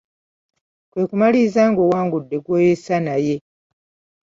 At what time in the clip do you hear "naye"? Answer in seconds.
3.05-3.35